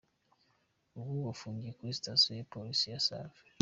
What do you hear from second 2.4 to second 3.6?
Polisi ya Save.